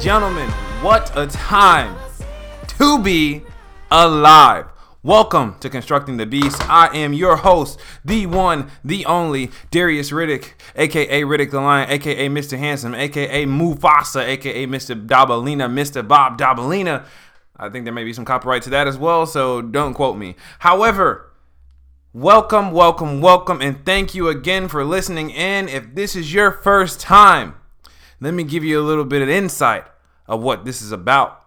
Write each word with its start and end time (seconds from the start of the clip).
gentlemen? 0.00 0.48
What 0.80 1.14
a 1.14 1.26
time 1.26 1.94
to 2.78 3.02
be 3.02 3.42
alive. 3.90 4.64
Welcome 5.02 5.58
to 5.60 5.68
Constructing 5.68 6.16
the 6.16 6.24
Beast. 6.24 6.58
I 6.70 6.88
am 6.96 7.12
your 7.12 7.36
host, 7.36 7.78
the 8.02 8.24
one, 8.24 8.70
the 8.82 9.04
only, 9.04 9.50
Darius 9.70 10.10
Riddick, 10.10 10.52
aka 10.74 11.20
Riddick 11.22 11.50
the 11.50 11.60
Lion, 11.60 11.90
aka 11.90 12.28
Mr. 12.30 12.56
Handsome, 12.56 12.94
aka 12.94 13.44
Mufasa, 13.44 14.22
aka 14.22 14.66
Mr. 14.66 15.06
Dobalina, 15.06 15.70
Mr. 15.70 16.06
Bob 16.06 16.38
Dobalina. 16.38 17.04
I 17.56 17.68
think 17.68 17.84
there 17.84 17.92
may 17.92 18.04
be 18.04 18.14
some 18.14 18.24
copyright 18.24 18.62
to 18.62 18.70
that 18.70 18.88
as 18.88 18.96
well, 18.96 19.26
so 19.26 19.60
don't 19.60 19.92
quote 19.92 20.16
me. 20.16 20.34
However, 20.60 21.30
welcome, 22.14 22.72
welcome, 22.72 23.20
welcome, 23.20 23.60
and 23.60 23.84
thank 23.84 24.14
you 24.14 24.28
again 24.28 24.66
for 24.66 24.82
listening 24.82 25.28
in. 25.28 25.68
If 25.68 25.94
this 25.94 26.16
is 26.16 26.32
your 26.32 26.52
first 26.52 27.00
time, 27.00 27.54
let 28.20 28.34
me 28.34 28.42
give 28.44 28.62
you 28.62 28.78
a 28.78 28.82
little 28.82 29.04
bit 29.04 29.22
of 29.22 29.28
insight 29.28 29.84
of 30.26 30.42
what 30.42 30.64
this 30.64 30.82
is 30.82 30.92
about. 30.92 31.40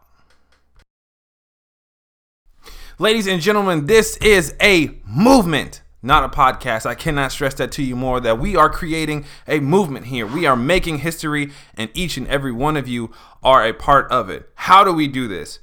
Ladies 2.99 3.27
and 3.27 3.41
gentlemen, 3.41 3.87
this 3.87 4.17
is 4.17 4.53
a 4.61 4.99
movement, 5.07 5.81
not 6.01 6.23
a 6.23 6.29
podcast. 6.29 6.85
I 6.85 6.95
cannot 6.95 7.31
stress 7.31 7.55
that 7.55 7.71
to 7.73 7.83
you 7.83 7.95
more 7.95 8.19
that 8.19 8.39
we 8.39 8.55
are 8.55 8.69
creating 8.69 9.25
a 9.47 9.59
movement 9.59 10.07
here. 10.07 10.27
We 10.27 10.45
are 10.45 10.55
making 10.55 10.99
history, 10.99 11.51
and 11.75 11.89
each 11.93 12.17
and 12.17 12.27
every 12.27 12.51
one 12.51 12.77
of 12.77 12.87
you 12.87 13.11
are 13.41 13.65
a 13.65 13.73
part 13.73 14.11
of 14.11 14.29
it. 14.29 14.49
How 14.55 14.83
do 14.83 14.93
we 14.93 15.07
do 15.07 15.27
this? 15.27 15.59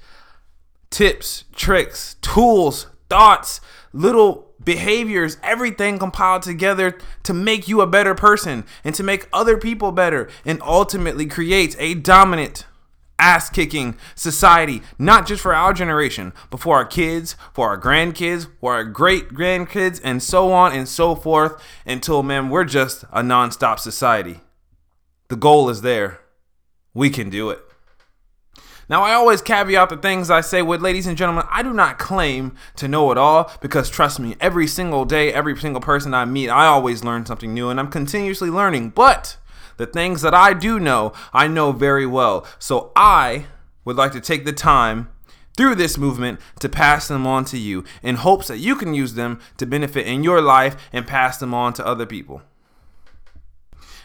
Tips, 0.90 1.44
tricks, 1.54 2.16
tools, 2.20 2.88
thoughts, 3.08 3.60
little 3.92 4.49
behaviors, 4.64 5.36
everything 5.42 5.98
compiled 5.98 6.42
together 6.42 6.98
to 7.22 7.34
make 7.34 7.68
you 7.68 7.80
a 7.80 7.86
better 7.86 8.14
person 8.14 8.64
and 8.84 8.94
to 8.94 9.02
make 9.02 9.28
other 9.32 9.56
people 9.56 9.92
better 9.92 10.28
and 10.44 10.60
ultimately 10.62 11.26
creates 11.26 11.76
a 11.78 11.94
dominant 11.94 12.66
ass 13.20 13.50
kicking 13.50 13.96
society, 14.14 14.82
not 14.98 15.26
just 15.26 15.42
for 15.42 15.54
our 15.54 15.72
generation, 15.72 16.32
but 16.48 16.60
for 16.60 16.76
our 16.76 16.84
kids, 16.84 17.36
for 17.52 17.68
our 17.68 17.78
grandkids, 17.78 18.48
for 18.60 18.72
our 18.72 18.84
great 18.84 19.28
grandkids, 19.28 20.00
and 20.02 20.22
so 20.22 20.52
on 20.52 20.72
and 20.72 20.88
so 20.88 21.14
forth 21.14 21.62
until, 21.86 22.22
man, 22.22 22.48
we're 22.48 22.64
just 22.64 23.04
a 23.12 23.22
non 23.22 23.50
stop 23.52 23.78
society. 23.78 24.40
The 25.28 25.36
goal 25.36 25.68
is 25.68 25.82
there. 25.82 26.20
We 26.94 27.10
can 27.10 27.30
do 27.30 27.50
it. 27.50 27.60
Now, 28.90 29.04
I 29.04 29.12
always 29.12 29.40
caveat 29.40 29.88
the 29.88 29.96
things 29.96 30.30
I 30.30 30.40
say 30.40 30.62
with, 30.62 30.82
ladies 30.82 31.06
and 31.06 31.16
gentlemen, 31.16 31.44
I 31.48 31.62
do 31.62 31.72
not 31.72 31.96
claim 31.96 32.56
to 32.74 32.88
know 32.88 33.12
it 33.12 33.18
all 33.18 33.48
because 33.60 33.88
trust 33.88 34.18
me, 34.18 34.34
every 34.40 34.66
single 34.66 35.04
day, 35.04 35.32
every 35.32 35.56
single 35.56 35.80
person 35.80 36.12
I 36.12 36.24
meet, 36.24 36.48
I 36.48 36.66
always 36.66 37.04
learn 37.04 37.24
something 37.24 37.54
new 37.54 37.68
and 37.68 37.78
I'm 37.78 37.88
continuously 37.88 38.50
learning. 38.50 38.90
But 38.90 39.36
the 39.76 39.86
things 39.86 40.22
that 40.22 40.34
I 40.34 40.54
do 40.54 40.80
know, 40.80 41.12
I 41.32 41.46
know 41.46 41.70
very 41.70 42.04
well. 42.04 42.44
So 42.58 42.90
I 42.96 43.46
would 43.84 43.94
like 43.94 44.10
to 44.10 44.20
take 44.20 44.44
the 44.44 44.52
time 44.52 45.08
through 45.56 45.76
this 45.76 45.96
movement 45.96 46.40
to 46.58 46.68
pass 46.68 47.06
them 47.06 47.28
on 47.28 47.44
to 47.44 47.58
you 47.58 47.84
in 48.02 48.16
hopes 48.16 48.48
that 48.48 48.58
you 48.58 48.74
can 48.74 48.92
use 48.92 49.14
them 49.14 49.38
to 49.58 49.66
benefit 49.66 50.04
in 50.04 50.24
your 50.24 50.42
life 50.42 50.74
and 50.92 51.06
pass 51.06 51.38
them 51.38 51.54
on 51.54 51.74
to 51.74 51.86
other 51.86 52.06
people. 52.06 52.42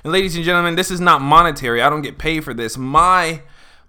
And 0.04 0.14
ladies 0.14 0.36
and 0.36 0.46
gentlemen, 0.46 0.76
this 0.76 0.92
is 0.92 1.02
not 1.02 1.24
monetary. 1.24 1.82
I 1.82 1.90
don't 1.90 2.04
get 2.04 2.20
paid 2.20 2.44
for 2.44 2.54
this. 2.54 2.78
My 2.78 3.42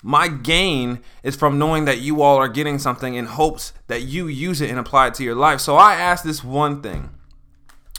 my 0.07 0.29
gain 0.29 1.01
is 1.25 1.35
from 1.35 1.59
knowing 1.59 1.85
that 1.85 1.99
you 1.99 2.23
all 2.23 2.37
are 2.37 2.47
getting 2.47 2.79
something 2.79 3.17
in 3.17 3.27
hopes 3.27 3.73
that 3.89 4.03
you 4.03 4.29
use 4.29 4.61
it 4.61 4.71
and 4.71 4.79
apply 4.79 5.09
it 5.09 5.15
to 5.15 5.25
your 5.25 5.35
life. 5.35 5.61
So 5.61 5.75
I 5.75 5.95
ask 5.95 6.23
this 6.23 6.45
one 6.45 6.81
thing 6.81 7.11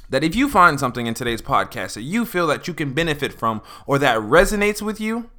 that 0.10 0.24
if 0.24 0.34
you 0.34 0.48
find 0.48 0.80
something 0.80 1.06
in 1.06 1.14
today's 1.14 1.42
podcast 1.42 1.96
that 1.96 2.04
you 2.04 2.26
feel 2.26 2.48
that 2.48 2.66
you 2.66 2.74
can 2.74 2.94
benefit 2.94 3.34
from 3.34 3.62
or 3.86 4.00
that 4.00 4.20
resonates 4.20 4.82
with 4.82 5.02
you, 5.02 5.30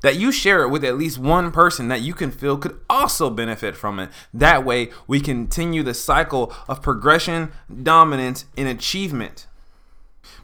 that 0.00 0.16
you 0.16 0.32
share 0.32 0.64
it 0.64 0.68
with 0.68 0.84
at 0.84 0.98
least 0.98 1.18
one 1.18 1.52
person 1.52 1.86
that 1.86 2.00
you 2.00 2.12
can 2.12 2.32
feel 2.32 2.58
could 2.58 2.80
also 2.90 3.30
benefit 3.30 3.76
from 3.76 4.00
it. 4.00 4.10
That 4.34 4.64
way, 4.64 4.90
we 5.06 5.20
continue 5.20 5.84
the 5.84 5.94
cycle 5.94 6.52
of 6.66 6.82
progression, 6.82 7.52
dominance, 7.84 8.46
and 8.56 8.66
achievement 8.66 9.46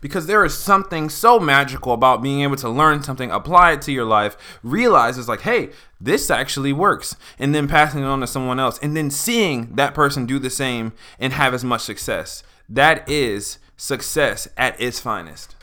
because 0.00 0.26
there 0.26 0.44
is 0.44 0.56
something 0.56 1.08
so 1.08 1.38
magical 1.38 1.92
about 1.92 2.22
being 2.22 2.42
able 2.42 2.56
to 2.56 2.68
learn 2.68 3.02
something, 3.02 3.30
apply 3.30 3.72
it 3.72 3.82
to 3.82 3.92
your 3.92 4.04
life, 4.04 4.36
realize 4.62 5.18
it's 5.18 5.28
like, 5.28 5.42
hey, 5.42 5.70
this 6.00 6.30
actually 6.30 6.72
works, 6.72 7.16
and 7.38 7.54
then 7.54 7.68
passing 7.68 8.02
it 8.02 8.06
on 8.06 8.20
to 8.20 8.26
someone 8.26 8.60
else, 8.60 8.78
and 8.80 8.96
then 8.96 9.10
seeing 9.10 9.74
that 9.74 9.94
person 9.94 10.26
do 10.26 10.38
the 10.38 10.50
same 10.50 10.92
and 11.18 11.32
have 11.32 11.54
as 11.54 11.64
much 11.64 11.82
success. 11.82 12.42
That 12.68 13.08
is 13.08 13.58
success 13.76 14.48
at 14.56 14.80
its 14.80 15.00
finest. 15.00 15.54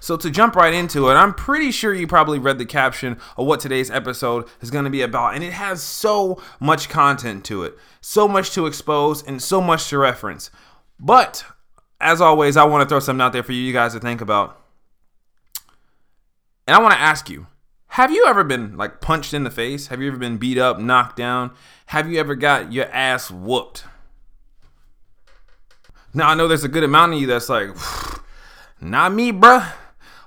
So, 0.00 0.16
to 0.16 0.30
jump 0.30 0.56
right 0.56 0.72
into 0.72 1.08
it, 1.08 1.14
I'm 1.14 1.34
pretty 1.34 1.70
sure 1.70 1.92
you 1.92 2.06
probably 2.06 2.38
read 2.38 2.58
the 2.58 2.64
caption 2.64 3.18
of 3.36 3.46
what 3.46 3.60
today's 3.60 3.90
episode 3.90 4.46
is 4.60 4.70
going 4.70 4.84
to 4.84 4.90
be 4.90 5.02
about, 5.02 5.34
and 5.34 5.44
it 5.44 5.52
has 5.52 5.82
so 5.82 6.40
much 6.60 6.88
content 6.88 7.44
to 7.46 7.64
it, 7.64 7.76
so 8.00 8.26
much 8.26 8.52
to 8.52 8.66
expose, 8.66 9.22
and 9.22 9.42
so 9.42 9.60
much 9.60 9.88
to 9.88 9.98
reference. 9.98 10.50
But 10.98 11.44
as 12.00 12.20
always, 12.20 12.56
I 12.56 12.64
want 12.64 12.82
to 12.82 12.88
throw 12.88 13.00
something 13.00 13.22
out 13.22 13.32
there 13.32 13.42
for 13.42 13.52
you 13.52 13.72
guys 13.72 13.94
to 13.94 14.00
think 14.00 14.20
about. 14.20 14.60
And 16.66 16.74
I 16.74 16.80
want 16.80 16.94
to 16.94 17.00
ask 17.00 17.30
you 17.30 17.46
have 17.90 18.10
you 18.10 18.26
ever 18.26 18.44
been 18.44 18.76
like 18.76 19.00
punched 19.00 19.32
in 19.32 19.44
the 19.44 19.50
face? 19.50 19.86
Have 19.86 20.02
you 20.02 20.08
ever 20.08 20.18
been 20.18 20.36
beat 20.36 20.58
up, 20.58 20.78
knocked 20.78 21.16
down? 21.16 21.52
Have 21.86 22.10
you 22.10 22.18
ever 22.18 22.34
got 22.34 22.72
your 22.72 22.86
ass 22.86 23.30
whooped? 23.30 23.84
Now, 26.12 26.30
I 26.30 26.34
know 26.34 26.48
there's 26.48 26.64
a 26.64 26.68
good 26.68 26.84
amount 26.84 27.14
of 27.14 27.20
you 27.20 27.26
that's 27.26 27.48
like, 27.48 27.70
not 28.80 29.12
me, 29.12 29.32
bruh. 29.32 29.72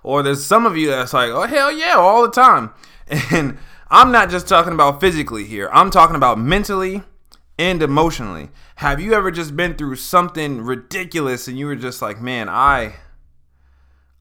Or 0.02 0.24
there's 0.24 0.46
some 0.46 0.66
of 0.66 0.78
you 0.78 0.88
that's 0.88 1.14
like, 1.14 1.30
oh, 1.30 1.46
hell 1.46 1.72
yeah, 1.72 1.96
all 1.96 2.24
the 2.24 2.32
time. 2.32 2.72
And 3.32 3.58
I'm 3.90 4.12
not 4.12 4.30
just 4.30 4.48
talking 4.48 4.72
about 4.72 5.02
physically 5.02 5.44
here, 5.44 5.68
I'm 5.74 5.90
talking 5.90 6.16
about 6.16 6.38
mentally 6.38 7.02
and 7.60 7.84
emotionally. 7.84 8.50
Have 8.78 9.02
you 9.02 9.14
ever 9.14 9.30
just 9.30 9.56
been 9.56 9.76
through 9.76 9.98
something 9.98 10.62
ridiculous 10.62 11.48
and 11.48 11.60
you 11.60 11.66
were 11.66 11.76
just 11.76 12.02
like, 12.02 12.22
"Man, 12.22 12.48
I 12.48 12.96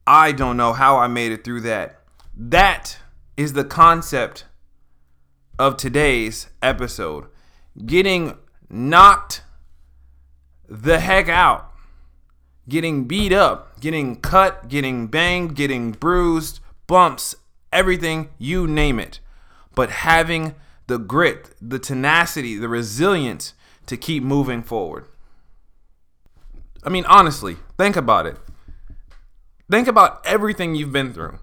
I 0.05 0.33
don't 0.33 0.57
know 0.57 0.73
how 0.73 0.97
I 0.97 1.07
made 1.07 1.31
it 1.31 1.45
through 1.45 1.61
that." 1.61 2.03
That 2.35 2.97
is 3.37 3.53
the 3.53 3.63
concept 3.63 4.43
of 5.57 5.77
today's 5.77 6.47
episode. 6.61 7.27
Getting 7.85 8.37
knocked 8.69 9.43
the 10.67 10.99
heck 10.99 11.29
out. 11.29 11.71
Getting 12.67 13.05
beat 13.05 13.31
up, 13.31 13.79
getting 13.79 14.17
cut, 14.17 14.67
getting 14.67 15.07
banged, 15.07 15.55
getting 15.55 15.93
bruised, 15.93 16.59
bumps, 16.87 17.35
everything, 17.71 18.29
you 18.37 18.67
name 18.67 18.99
it. 18.99 19.21
But 19.73 19.89
having 19.89 20.55
the 20.89 20.97
grit, 20.97 21.51
the 21.61 21.79
tenacity, 21.79 22.57
the 22.57 22.67
resilience 22.67 23.53
to 23.85 23.95
keep 23.95 24.23
moving 24.23 24.63
forward. 24.63 25.05
I 26.83 26.89
mean, 26.89 27.05
honestly, 27.05 27.57
think 27.77 27.95
about 27.95 28.25
it. 28.25 28.37
Think 29.69 29.87
about 29.87 30.25
everything 30.25 30.73
you've 30.73 30.91
been 30.91 31.13
through. 31.13 31.37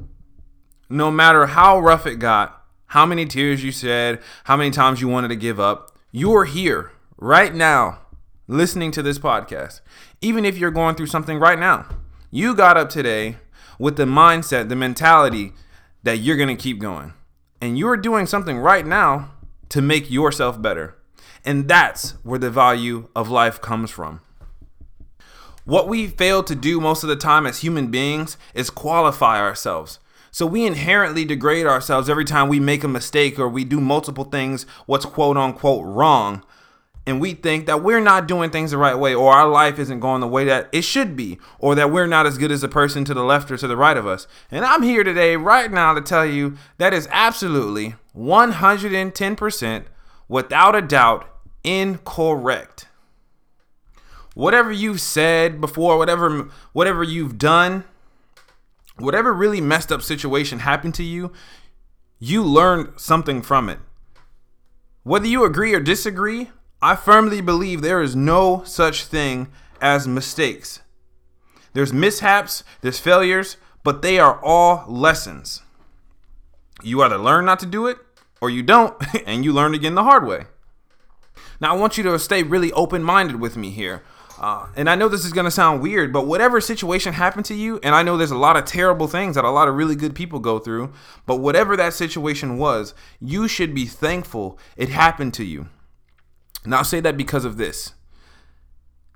No 0.90 1.12
matter 1.12 1.46
how 1.46 1.78
rough 1.78 2.06
it 2.06 2.16
got, 2.16 2.60
how 2.86 3.06
many 3.06 3.24
tears 3.24 3.62
you 3.62 3.70
shed, 3.70 4.20
how 4.44 4.56
many 4.56 4.70
times 4.70 5.00
you 5.00 5.06
wanted 5.06 5.28
to 5.28 5.36
give 5.36 5.60
up, 5.60 5.96
you're 6.10 6.44
here 6.44 6.90
right 7.16 7.54
now 7.54 8.00
listening 8.48 8.90
to 8.92 9.02
this 9.02 9.18
podcast. 9.18 9.80
Even 10.20 10.44
if 10.44 10.58
you're 10.58 10.72
going 10.72 10.96
through 10.96 11.06
something 11.06 11.38
right 11.38 11.58
now, 11.58 11.86
you 12.32 12.52
got 12.52 12.76
up 12.76 12.90
today 12.90 13.36
with 13.78 13.96
the 13.96 14.06
mindset, 14.06 14.68
the 14.68 14.76
mentality 14.76 15.52
that 16.02 16.18
you're 16.18 16.36
going 16.36 16.54
to 16.54 16.60
keep 16.60 16.80
going. 16.80 17.12
And 17.60 17.78
you're 17.78 17.96
doing 17.96 18.26
something 18.26 18.58
right 18.58 18.84
now 18.84 19.30
to 19.68 19.82
make 19.82 20.10
yourself 20.10 20.60
better. 20.60 20.96
And 21.44 21.68
that's 21.68 22.12
where 22.22 22.38
the 22.38 22.50
value 22.50 23.08
of 23.14 23.30
life 23.30 23.60
comes 23.60 23.90
from. 23.90 24.20
What 25.64 25.88
we 25.88 26.06
fail 26.06 26.42
to 26.44 26.54
do 26.54 26.80
most 26.80 27.02
of 27.02 27.08
the 27.08 27.16
time 27.16 27.46
as 27.46 27.58
human 27.58 27.88
beings 27.88 28.36
is 28.54 28.70
qualify 28.70 29.40
ourselves. 29.40 29.98
So 30.30 30.46
we 30.46 30.66
inherently 30.66 31.24
degrade 31.24 31.66
ourselves 31.66 32.10
every 32.10 32.24
time 32.24 32.48
we 32.48 32.60
make 32.60 32.84
a 32.84 32.88
mistake 32.88 33.38
or 33.38 33.48
we 33.48 33.64
do 33.64 33.80
multiple 33.80 34.24
things 34.24 34.66
what's 34.86 35.06
quote 35.06 35.36
unquote 35.36 35.84
wrong. 35.84 36.44
And 37.06 37.20
we 37.20 37.34
think 37.34 37.66
that 37.66 37.84
we're 37.84 38.00
not 38.00 38.26
doing 38.26 38.50
things 38.50 38.72
the 38.72 38.78
right 38.78 38.98
way 38.98 39.14
or 39.14 39.32
our 39.32 39.48
life 39.48 39.78
isn't 39.78 40.00
going 40.00 40.20
the 40.20 40.26
way 40.26 40.44
that 40.44 40.68
it 40.72 40.82
should 40.82 41.16
be 41.16 41.38
or 41.60 41.76
that 41.76 41.92
we're 41.92 42.08
not 42.08 42.26
as 42.26 42.36
good 42.36 42.50
as 42.50 42.62
the 42.62 42.68
person 42.68 43.04
to 43.04 43.14
the 43.14 43.22
left 43.22 43.48
or 43.50 43.56
to 43.56 43.68
the 43.68 43.76
right 43.76 43.96
of 43.96 44.08
us. 44.08 44.26
And 44.50 44.64
I'm 44.64 44.82
here 44.82 45.04
today, 45.04 45.36
right 45.36 45.70
now, 45.70 45.94
to 45.94 46.00
tell 46.00 46.26
you 46.26 46.56
that 46.78 46.92
is 46.92 47.06
absolutely 47.12 47.94
110% 48.16 49.84
without 50.28 50.74
a 50.74 50.82
doubt 50.82 51.28
incorrect. 51.62 52.88
Whatever 54.34 54.72
you've 54.72 55.00
said 55.00 55.60
before, 55.60 55.96
whatever 55.98 56.50
whatever 56.72 57.02
you've 57.02 57.38
done, 57.38 57.84
whatever 58.98 59.32
really 59.32 59.60
messed 59.60 59.92
up 59.92 60.02
situation 60.02 60.58
happened 60.58 60.94
to 60.96 61.04
you, 61.04 61.32
you 62.18 62.42
learned 62.42 62.94
something 62.96 63.42
from 63.42 63.68
it. 63.68 63.78
Whether 65.04 65.28
you 65.28 65.44
agree 65.44 65.72
or 65.72 65.80
disagree, 65.80 66.50
I 66.86 66.94
firmly 66.94 67.40
believe 67.40 67.82
there 67.82 68.00
is 68.00 68.14
no 68.14 68.62
such 68.64 69.06
thing 69.06 69.48
as 69.80 70.06
mistakes. 70.06 70.82
There's 71.72 71.92
mishaps, 71.92 72.62
there's 72.80 73.00
failures, 73.00 73.56
but 73.82 74.02
they 74.02 74.20
are 74.20 74.38
all 74.40 74.84
lessons. 74.86 75.62
You 76.84 77.02
either 77.02 77.18
learn 77.18 77.44
not 77.44 77.58
to 77.58 77.66
do 77.66 77.88
it 77.88 77.98
or 78.40 78.50
you 78.50 78.62
don't, 78.62 78.94
and 79.26 79.44
you 79.44 79.52
learn 79.52 79.74
again 79.74 79.96
the 79.96 80.04
hard 80.04 80.28
way. 80.28 80.44
Now, 81.60 81.74
I 81.74 81.76
want 81.76 81.98
you 81.98 82.04
to 82.04 82.20
stay 82.20 82.44
really 82.44 82.70
open 82.70 83.02
minded 83.02 83.40
with 83.40 83.56
me 83.56 83.70
here. 83.70 84.04
Uh, 84.38 84.68
and 84.76 84.88
I 84.88 84.94
know 84.94 85.08
this 85.08 85.24
is 85.24 85.32
going 85.32 85.46
to 85.46 85.50
sound 85.50 85.82
weird, 85.82 86.12
but 86.12 86.28
whatever 86.28 86.60
situation 86.60 87.14
happened 87.14 87.46
to 87.46 87.54
you, 87.54 87.80
and 87.82 87.96
I 87.96 88.04
know 88.04 88.16
there's 88.16 88.30
a 88.30 88.38
lot 88.38 88.56
of 88.56 88.64
terrible 88.64 89.08
things 89.08 89.34
that 89.34 89.44
a 89.44 89.50
lot 89.50 89.66
of 89.66 89.74
really 89.74 89.96
good 89.96 90.14
people 90.14 90.38
go 90.38 90.60
through, 90.60 90.92
but 91.26 91.40
whatever 91.40 91.76
that 91.76 91.94
situation 91.94 92.58
was, 92.58 92.94
you 93.20 93.48
should 93.48 93.74
be 93.74 93.86
thankful 93.86 94.56
it 94.76 94.90
happened 94.90 95.34
to 95.34 95.44
you. 95.44 95.68
Now, 96.66 96.78
I'll 96.78 96.84
say 96.84 97.00
that 97.00 97.16
because 97.16 97.44
of 97.44 97.56
this. 97.56 97.92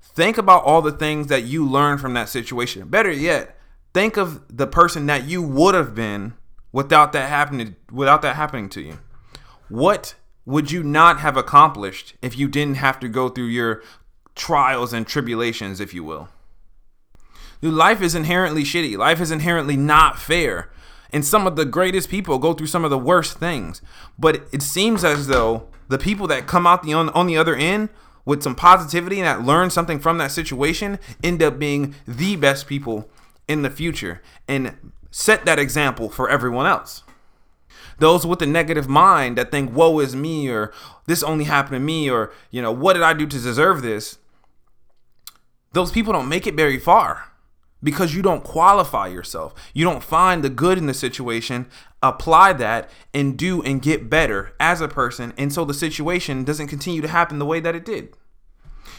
Think 0.02 0.38
about 0.38 0.64
all 0.64 0.82
the 0.82 0.92
things 0.92 1.28
that 1.28 1.44
you 1.44 1.64
learned 1.66 2.00
from 2.00 2.14
that 2.14 2.28
situation. 2.28 2.88
Better 2.88 3.10
yet, 3.12 3.56
think 3.94 4.16
of 4.16 4.56
the 4.56 4.66
person 4.66 5.06
that 5.06 5.24
you 5.24 5.42
would 5.42 5.74
have 5.74 5.94
been 5.94 6.34
without 6.72 7.12
that 7.12 7.28
happening 7.28 7.76
without 7.90 8.22
that 8.22 8.36
happening 8.36 8.68
to 8.70 8.80
you. 8.80 8.98
What 9.68 10.14
would 10.44 10.70
you 10.70 10.82
not 10.82 11.20
have 11.20 11.36
accomplished 11.36 12.14
if 12.22 12.36
you 12.36 12.48
didn't 12.48 12.76
have 12.76 12.98
to 13.00 13.08
go 13.08 13.28
through 13.28 13.46
your 13.46 13.82
trials 14.34 14.92
and 14.92 15.06
tribulations, 15.06 15.80
if 15.80 15.94
you 15.94 16.04
will? 16.04 16.28
life 17.62 18.00
is 18.00 18.14
inherently 18.14 18.62
shitty. 18.62 18.96
Life 18.96 19.20
is 19.20 19.30
inherently 19.30 19.76
not 19.76 20.18
fair. 20.18 20.70
And 21.12 21.24
some 21.24 21.46
of 21.46 21.56
the 21.56 21.64
greatest 21.64 22.08
people 22.08 22.38
go 22.38 22.52
through 22.52 22.68
some 22.68 22.84
of 22.84 22.90
the 22.90 22.98
worst 22.98 23.38
things. 23.38 23.82
But 24.18 24.46
it 24.52 24.62
seems 24.62 25.04
as 25.04 25.26
though 25.26 25.68
the 25.88 25.98
people 25.98 26.26
that 26.28 26.46
come 26.46 26.66
out 26.66 26.82
the 26.82 26.92
on, 26.92 27.08
on 27.10 27.26
the 27.26 27.36
other 27.36 27.56
end 27.56 27.88
with 28.24 28.42
some 28.42 28.54
positivity 28.54 29.18
and 29.18 29.26
that 29.26 29.44
learn 29.44 29.70
something 29.70 29.98
from 29.98 30.18
that 30.18 30.30
situation 30.30 30.98
end 31.22 31.42
up 31.42 31.58
being 31.58 31.94
the 32.06 32.36
best 32.36 32.66
people 32.66 33.08
in 33.48 33.62
the 33.62 33.70
future 33.70 34.22
and 34.46 34.92
set 35.10 35.44
that 35.44 35.58
example 35.58 36.08
for 36.08 36.30
everyone 36.30 36.66
else. 36.66 37.02
Those 37.98 38.26
with 38.26 38.40
a 38.40 38.46
negative 38.46 38.88
mind 38.88 39.36
that 39.36 39.50
think, 39.50 39.74
woe 39.74 39.98
is 39.98 40.14
me, 40.16 40.48
or 40.48 40.72
this 41.06 41.22
only 41.22 41.44
happened 41.44 41.74
to 41.74 41.80
me, 41.80 42.08
or, 42.08 42.32
you 42.50 42.62
know, 42.62 42.72
what 42.72 42.94
did 42.94 43.02
I 43.02 43.12
do 43.12 43.26
to 43.26 43.38
deserve 43.38 43.82
this? 43.82 44.18
Those 45.72 45.90
people 45.90 46.12
don't 46.12 46.28
make 46.28 46.46
it 46.46 46.54
very 46.54 46.78
far 46.78 47.29
because 47.82 48.14
you 48.14 48.22
don't 48.22 48.44
qualify 48.44 49.08
yourself. 49.08 49.54
You 49.72 49.84
don't 49.84 50.02
find 50.02 50.44
the 50.44 50.50
good 50.50 50.78
in 50.78 50.86
the 50.86 50.94
situation, 50.94 51.66
apply 52.02 52.54
that, 52.54 52.90
and 53.14 53.36
do 53.36 53.62
and 53.62 53.82
get 53.82 54.10
better 54.10 54.52
as 54.60 54.80
a 54.80 54.88
person. 54.88 55.32
And 55.38 55.52
so 55.52 55.64
the 55.64 55.74
situation 55.74 56.44
doesn't 56.44 56.68
continue 56.68 57.00
to 57.00 57.08
happen 57.08 57.38
the 57.38 57.46
way 57.46 57.60
that 57.60 57.74
it 57.74 57.84
did. 57.84 58.14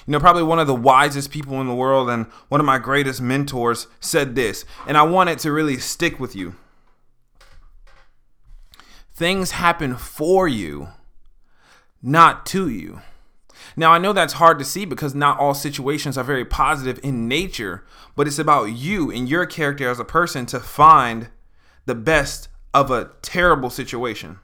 You 0.08 0.14
know, 0.14 0.20
probably 0.20 0.44
one 0.44 0.60
of 0.60 0.68
the 0.68 0.76
wisest 0.76 1.30
people 1.30 1.62
in 1.62 1.68
the 1.68 1.76
world 1.76 2.10
and 2.10 2.26
one 2.50 2.60
of 2.60 2.66
my 2.66 2.80
greatest 2.80 3.22
mentors 3.22 3.88
said 4.00 4.36
this, 4.36 4.66
and 4.88 4.98
I 4.98 5.04
want 5.04 5.30
it 5.30 5.40
to 5.40 5.52
really 5.52 5.78
stick 5.78 6.20
with 6.20 6.36
you. 6.36 6.56
Things 9.14 9.52
happen 9.52 9.96
for 9.96 10.48
you, 10.48 10.90
not 12.02 12.48
to 12.48 12.68
you. 12.68 13.02
Now, 13.76 13.92
I 13.92 13.98
know 13.98 14.14
that's 14.14 14.34
hard 14.34 14.60
to 14.60 14.66
see 14.66 14.86
because 14.86 15.16
not 15.16 15.40
all 15.40 15.54
situations 15.54 16.18
are 16.18 16.24
very 16.24 16.46
positive 16.46 17.00
in 17.04 17.28
nature, 17.28 17.86
but 18.16 18.28
it's 18.28 18.40
about 18.40 18.66
you 18.66 19.12
and 19.12 19.30
your 19.30 19.46
character 19.46 19.90
as 19.90 20.00
a 20.00 20.06
person 20.06 20.46
to 20.48 20.60
find 20.60 21.30
the 21.86 21.96
best 21.96 22.50
of 22.74 22.92
a 22.92 23.12
terrible 23.22 23.70
situation. 23.70 24.40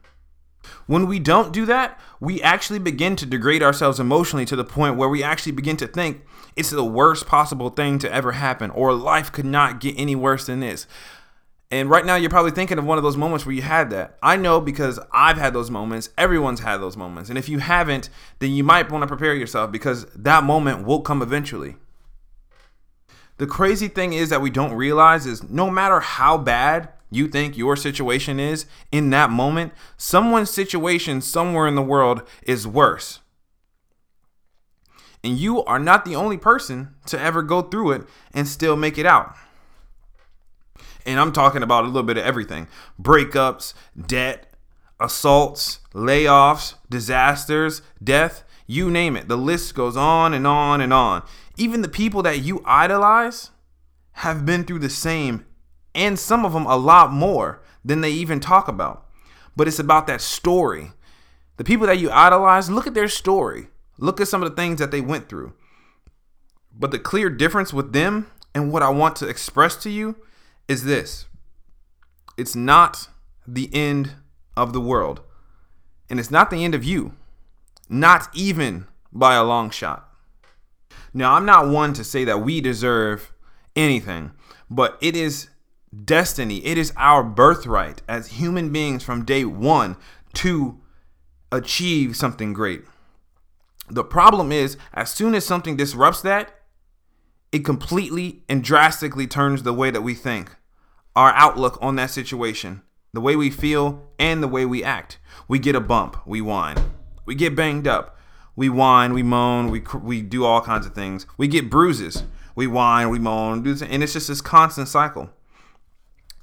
When 0.86 1.08
we 1.08 1.20
don't 1.20 1.54
do 1.54 1.66
that, 1.66 2.00
we 2.20 2.42
actually 2.42 2.80
begin 2.80 3.16
to 3.18 3.26
degrade 3.26 3.64
ourselves 3.64 4.00
emotionally 4.00 4.46
to 4.46 4.56
the 4.56 4.64
point 4.64 4.98
where 4.98 5.10
we 5.10 5.24
actually 5.24 5.52
begin 5.54 5.78
to 5.78 5.88
think 5.88 6.22
it's 6.56 6.70
the 6.72 6.84
worst 6.84 7.26
possible 7.26 7.70
thing 7.70 8.00
to 8.00 8.14
ever 8.14 8.34
happen, 8.34 8.72
or 8.72 8.94
life 8.94 9.32
could 9.32 9.46
not 9.46 9.80
get 9.80 9.96
any 9.98 10.16
worse 10.16 10.46
than 10.46 10.60
this. 10.60 10.88
And 11.70 11.90
right 11.90 12.06
now, 12.06 12.16
you're 12.16 12.30
probably 12.30 12.52
thinking 12.52 12.78
of 12.78 12.86
one 12.86 12.98
of 12.98 13.04
those 13.04 13.18
moments 13.18 13.46
where 13.46 13.54
you 13.54 13.62
had 13.62 13.90
that. 13.90 14.18
I 14.24 14.38
know 14.38 14.62
because 14.62 15.00
I've 15.12 15.38
had 15.38 15.54
those 15.54 15.70
moments. 15.70 16.10
Everyone's 16.18 16.62
had 16.62 16.78
those 16.78 16.96
moments. 16.96 17.30
And 17.30 17.38
if 17.38 17.50
you 17.50 17.60
haven't, 17.60 18.10
then 18.40 18.52
you 18.52 18.64
might 18.64 18.90
want 18.90 19.04
to 19.04 19.08
prepare 19.08 19.36
yourself 19.36 19.72
because 19.72 20.06
that 20.16 20.46
moment 20.46 20.86
will 20.86 21.02
come 21.02 21.22
eventually. 21.22 21.76
The 23.38 23.48
crazy 23.48 23.90
thing 23.90 24.14
is 24.14 24.30
that 24.30 24.42
we 24.42 24.50
don't 24.50 24.74
realize 24.74 25.26
is 25.26 25.50
no 25.50 25.70
matter 25.70 26.00
how 26.00 26.38
bad 26.38 26.90
you 27.12 27.28
think 27.28 27.58
your 27.58 27.76
situation 27.76 28.40
is 28.40 28.66
in 28.92 29.10
that 29.12 29.30
moment, 29.30 29.74
someone's 29.98 30.50
situation 30.50 31.22
somewhere 31.22 31.68
in 31.68 31.76
the 31.76 31.82
world 31.82 32.24
is 32.44 32.66
worse. 32.66 33.20
And 35.24 35.38
you 35.38 35.64
are 35.66 35.80
not 35.80 36.06
the 36.06 36.16
only 36.16 36.38
person 36.38 36.96
to 37.08 37.20
ever 37.20 37.42
go 37.42 37.62
through 37.62 37.92
it 37.92 38.08
and 38.34 38.48
still 38.48 38.76
make 38.76 38.98
it 38.98 39.06
out. 39.06 39.36
And 41.08 41.22
I'm 41.22 41.32
talking 41.32 41.64
about 41.64 41.86
a 41.86 41.88
little 41.88 42.04
bit 42.04 42.18
of 42.18 42.26
everything 42.26 42.68
breakups, 43.02 43.74
debt, 44.00 44.54
assaults, 45.00 45.80
layoffs, 45.94 46.76
disasters, 46.90 47.82
death, 48.04 48.44
you 48.68 48.92
name 48.92 49.16
it. 49.16 49.30
The 49.30 49.38
list 49.38 49.74
goes 49.74 49.96
on 49.96 50.34
and 50.34 50.46
on 50.46 50.82
and 50.82 50.92
on. 50.92 51.24
Even 51.56 51.82
the 51.82 51.88
people 51.88 52.22
that 52.24 52.44
you 52.44 52.62
idolize 52.66 53.52
have 54.12 54.46
been 54.46 54.66
through 54.66 54.80
the 54.80 54.90
same, 54.90 55.46
and 55.96 56.20
some 56.20 56.46
of 56.46 56.52
them 56.52 56.66
a 56.66 56.76
lot 56.76 57.12
more 57.12 57.64
than 57.86 58.02
they 58.02 58.12
even 58.12 58.42
talk 58.42 58.68
about. 58.68 59.08
But 59.56 59.68
it's 59.68 59.80
about 59.80 60.08
that 60.08 60.22
story. 60.22 60.92
The 61.56 61.64
people 61.64 61.88
that 61.88 62.00
you 62.00 62.12
idolize, 62.12 62.70
look 62.70 62.86
at 62.86 62.94
their 62.94 63.08
story. 63.08 63.68
Look 63.98 64.20
at 64.20 64.28
some 64.28 64.44
of 64.44 64.50
the 64.50 64.56
things 64.56 64.80
that 64.80 64.92
they 64.92 65.02
went 65.02 65.30
through. 65.30 65.54
But 66.78 66.92
the 66.92 67.00
clear 67.00 67.30
difference 67.30 67.74
with 67.74 67.94
them 67.94 68.28
and 68.54 68.72
what 68.72 68.84
I 68.84 68.90
want 68.90 69.16
to 69.18 69.28
express 69.28 69.78
to 69.78 69.90
you 69.90 70.18
is 70.68 70.84
this 70.84 71.26
it's 72.38 72.56
not 72.56 73.08
the 73.48 73.70
end 73.74 74.12
of 74.56 74.74
the 74.74 74.82
world, 74.82 75.22
and 76.10 76.20
it's 76.20 76.32
not 76.32 76.50
the 76.50 76.64
end 76.64 76.76
of 76.76 76.84
you, 76.84 77.14
not 77.90 78.28
even 78.34 78.86
by 79.12 79.36
a 79.36 79.44
long 79.44 79.70
shot. 79.70 80.10
Now, 81.14 81.34
I'm 81.34 81.46
not 81.46 81.70
one 81.70 81.94
to 81.94 82.04
say 82.04 82.26
that 82.26 82.42
we 82.42 82.62
deserve 82.62 83.34
anything, 83.76 84.32
but 84.70 84.98
it 85.02 85.16
is 85.16 85.50
destiny, 86.04 86.64
it 86.66 86.78
is 86.78 86.94
our 86.98 87.24
birthright 87.24 88.02
as 88.08 88.28
human 88.28 88.72
beings 88.72 89.04
from 89.04 89.26
day 89.26 89.46
one 89.46 89.96
to 90.34 90.80
achieve 91.52 92.16
something 92.16 92.54
great. 92.54 92.84
The 93.90 94.04
problem 94.04 94.52
is, 94.52 94.78
as 94.94 95.12
soon 95.12 95.34
as 95.34 95.46
something 95.46 95.78
disrupts 95.78 96.22
that, 96.22 96.54
it 97.54 97.64
completely 97.64 98.44
and 98.50 98.62
drastically 98.62 99.26
turns 99.26 99.64
the 99.64 99.74
way 99.74 99.90
that 99.90 100.02
we 100.02 100.14
think 100.14 100.57
our 101.18 101.34
outlook 101.34 101.80
on 101.82 101.96
that 101.96 102.12
situation, 102.12 102.84
the 103.12 103.20
way 103.20 103.36
we 103.36 103.50
feel, 103.50 104.08
and 104.20 104.44
the 104.44 104.48
way 104.48 104.68
we 104.68 104.84
act. 104.84 105.18
We 105.48 105.58
get 105.58 105.76
a 105.76 105.80
bump, 105.80 106.16
we 106.28 106.42
whine. 106.42 106.78
We 107.26 107.34
get 107.34 107.56
banged 107.56 107.88
up, 107.88 108.16
we 108.56 108.70
whine, 108.70 109.16
we 109.16 109.24
moan, 109.24 109.72
we 109.72 109.82
we 110.04 110.22
do 110.22 110.46
all 110.46 110.62
kinds 110.62 110.86
of 110.86 110.94
things. 110.94 111.26
We 111.36 111.48
get 111.48 111.72
bruises, 111.72 112.24
we 112.54 112.68
whine, 112.68 113.10
we 113.10 113.18
moan, 113.18 113.66
and 113.66 114.04
it's 114.04 114.14
just 114.14 114.28
this 114.28 114.42
constant 114.42 114.90
cycle. 114.90 115.32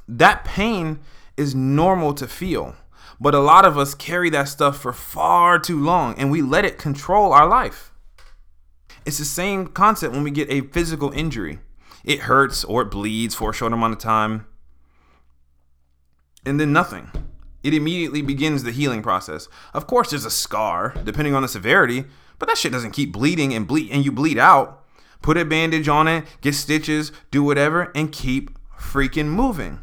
That 0.08 0.44
pain 0.44 0.98
is 1.36 1.54
normal 1.54 2.12
to 2.14 2.26
feel, 2.26 2.74
but 3.20 3.32
a 3.32 3.38
lot 3.38 3.64
of 3.64 3.78
us 3.78 3.94
carry 3.94 4.28
that 4.30 4.48
stuff 4.48 4.76
for 4.82 4.92
far 4.92 5.60
too 5.60 5.80
long, 5.80 6.18
and 6.18 6.32
we 6.32 6.42
let 6.42 6.64
it 6.64 6.78
control 6.78 7.32
our 7.32 7.46
life. 7.46 7.92
It's 9.06 9.18
the 9.18 9.24
same 9.24 9.68
concept 9.68 10.14
when 10.14 10.24
we 10.24 10.32
get 10.32 10.50
a 10.50 10.62
physical 10.62 11.12
injury. 11.12 11.60
It 12.02 12.20
hurts 12.20 12.64
or 12.64 12.82
it 12.82 12.90
bleeds 12.90 13.36
for 13.36 13.50
a 13.50 13.54
short 13.54 13.72
amount 13.72 13.92
of 13.92 14.00
time 14.00 14.46
and 16.46 16.60
then 16.60 16.72
nothing. 16.72 17.10
It 17.62 17.74
immediately 17.74 18.20
begins 18.20 18.62
the 18.62 18.72
healing 18.72 19.02
process. 19.02 19.48
Of 19.72 19.86
course, 19.86 20.10
there's 20.10 20.26
a 20.26 20.30
scar, 20.30 20.94
depending 21.04 21.34
on 21.34 21.42
the 21.42 21.48
severity, 21.48 22.04
but 22.38 22.48
that 22.48 22.58
shit 22.58 22.72
doesn't 22.72 22.92
keep 22.92 23.12
bleeding 23.12 23.54
and 23.54 23.66
bleed 23.66 23.90
and 23.90 24.04
you 24.04 24.12
bleed 24.12 24.38
out. 24.38 24.84
Put 25.22 25.38
a 25.38 25.44
bandage 25.44 25.88
on 25.88 26.06
it, 26.06 26.24
get 26.42 26.54
stitches, 26.54 27.10
do 27.30 27.42
whatever, 27.42 27.90
and 27.94 28.12
keep 28.12 28.50
freaking 28.78 29.28
moving. 29.28 29.80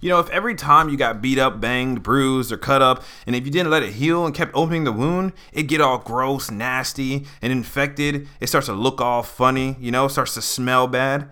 You 0.00 0.10
know, 0.10 0.20
if 0.20 0.30
every 0.30 0.54
time 0.54 0.88
you 0.88 0.96
got 0.96 1.20
beat 1.20 1.38
up, 1.38 1.60
banged, 1.60 2.02
bruised, 2.02 2.52
or 2.52 2.56
cut 2.56 2.80
up, 2.80 3.02
and 3.26 3.34
if 3.34 3.44
you 3.44 3.50
didn't 3.50 3.70
let 3.70 3.82
it 3.82 3.94
heal 3.94 4.24
and 4.24 4.34
kept 4.34 4.52
opening 4.54 4.84
the 4.84 4.92
wound, 4.92 5.32
it 5.52 5.64
get 5.64 5.80
all 5.80 5.98
gross, 5.98 6.50
nasty, 6.50 7.26
and 7.42 7.52
infected. 7.52 8.28
It 8.40 8.48
starts 8.48 8.66
to 8.66 8.72
look 8.72 9.00
all 9.00 9.22
funny, 9.22 9.76
you 9.80 9.90
know, 9.90 10.08
starts 10.08 10.34
to 10.34 10.42
smell 10.42 10.86
bad. 10.86 11.28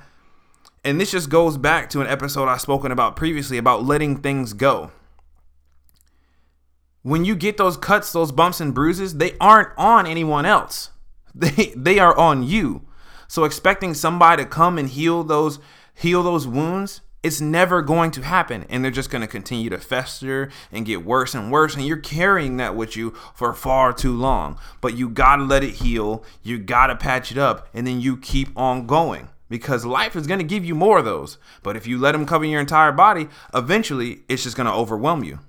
And 0.84 1.00
this 1.00 1.12
just 1.12 1.30
goes 1.30 1.56
back 1.56 1.88
to 1.90 2.02
an 2.02 2.06
episode 2.06 2.46
I've 2.46 2.60
spoken 2.60 2.92
about 2.92 3.16
previously 3.16 3.56
about 3.56 3.84
letting 3.84 4.18
things 4.18 4.52
go. 4.52 4.92
When 7.02 7.24
you 7.24 7.34
get 7.34 7.56
those 7.56 7.78
cuts, 7.78 8.12
those 8.12 8.32
bumps 8.32 8.60
and 8.60 8.74
bruises, 8.74 9.16
they 9.16 9.34
aren't 9.40 9.70
on 9.78 10.06
anyone 10.06 10.46
else. 10.46 10.90
They 11.36 11.72
they 11.74 11.98
are 11.98 12.16
on 12.16 12.44
you. 12.44 12.86
So 13.26 13.42
expecting 13.42 13.92
somebody 13.94 14.44
to 14.44 14.48
come 14.48 14.78
and 14.78 14.88
heal 14.88 15.24
those 15.24 15.58
heal 15.92 16.22
those 16.22 16.46
wounds, 16.46 17.00
it's 17.24 17.40
never 17.40 17.82
going 17.82 18.12
to 18.12 18.22
happen 18.22 18.64
and 18.68 18.84
they're 18.84 18.92
just 18.92 19.10
going 19.10 19.22
to 19.22 19.26
continue 19.26 19.68
to 19.70 19.78
fester 19.78 20.48
and 20.70 20.86
get 20.86 21.04
worse 21.04 21.34
and 21.34 21.50
worse 21.50 21.74
and 21.74 21.84
you're 21.84 21.96
carrying 21.96 22.58
that 22.58 22.76
with 22.76 22.96
you 22.96 23.10
for 23.34 23.52
far 23.52 23.92
too 23.92 24.16
long. 24.16 24.60
But 24.80 24.96
you 24.96 25.08
got 25.08 25.36
to 25.36 25.42
let 25.42 25.64
it 25.64 25.74
heal, 25.74 26.22
you 26.44 26.58
got 26.58 26.86
to 26.86 26.94
patch 26.94 27.32
it 27.32 27.38
up 27.38 27.68
and 27.74 27.84
then 27.84 28.00
you 28.00 28.16
keep 28.16 28.56
on 28.56 28.86
going 28.86 29.28
because 29.48 29.84
life 29.84 30.16
is 30.16 30.26
going 30.26 30.40
to 30.40 30.44
give 30.44 30.64
you 30.64 30.74
more 30.74 30.98
of 30.98 31.04
those. 31.04 31.38
But 31.62 31.76
if 31.76 31.86
you 31.86 31.98
let 31.98 32.12
them 32.12 32.26
cover 32.26 32.44
your 32.44 32.60
entire 32.60 32.92
body, 32.92 33.28
eventually 33.54 34.22
it's 34.28 34.42
just 34.42 34.56
going 34.56 34.66
to 34.66 34.72
overwhelm 34.72 35.24
you. 35.24 35.40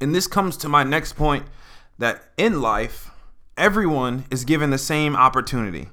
And 0.00 0.14
this 0.14 0.26
comes 0.26 0.56
to 0.58 0.68
my 0.68 0.84
next 0.84 1.14
point 1.14 1.46
that 1.98 2.22
in 2.36 2.60
life, 2.60 3.10
everyone 3.56 4.24
is 4.30 4.44
given 4.44 4.70
the 4.70 4.78
same 4.78 5.16
opportunity. 5.16 5.88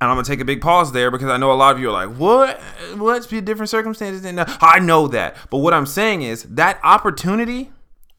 And 0.00 0.10
I'm 0.10 0.16
gonna 0.16 0.24
take 0.24 0.40
a 0.40 0.44
big 0.44 0.60
pause 0.60 0.90
there 0.90 1.12
because 1.12 1.28
I 1.28 1.36
know 1.36 1.52
a 1.52 1.54
lot 1.54 1.76
of 1.76 1.80
you 1.80 1.88
are 1.88 1.92
like, 1.92 2.16
"What? 2.16 2.60
What's 2.96 3.28
be 3.28 3.40
different 3.40 3.70
circumstances?" 3.70 4.24
And 4.24 4.40
I 4.60 4.80
know 4.80 5.06
that, 5.06 5.36
but 5.48 5.58
what 5.58 5.72
I'm 5.72 5.86
saying 5.86 6.22
is 6.22 6.42
that 6.42 6.80
opportunity 6.82 7.70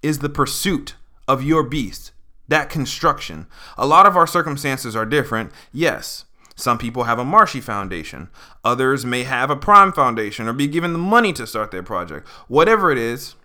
is 0.01 0.19
the 0.19 0.29
pursuit 0.29 0.95
of 1.27 1.43
your 1.43 1.61
beast, 1.61 2.12
that 2.47 2.69
construction. 2.69 3.47
A 3.77 3.87
lot 3.87 4.05
of 4.05 4.17
our 4.17 4.27
circumstances 4.27 4.95
are 4.95 5.05
different. 5.05 5.51
Yes, 5.71 6.25
some 6.55 6.77
people 6.77 7.05
have 7.05 7.19
a 7.19 7.25
Marshy 7.25 7.61
Foundation. 7.61 8.29
Others 8.63 9.05
may 9.05 9.23
have 9.23 9.49
a 9.49 9.55
Prime 9.55 9.91
Foundation 9.91 10.47
or 10.47 10.53
be 10.53 10.67
given 10.67 10.93
the 10.93 10.99
money 10.99 11.33
to 11.33 11.47
start 11.47 11.71
their 11.71 11.83
project. 11.83 12.27
Whatever 12.47 12.91
it 12.91 12.97
is, 12.97 13.35